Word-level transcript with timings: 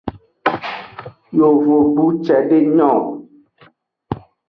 Yovogbu 1.37 2.05
cedewo 2.25 2.69
nyon. 2.77 3.03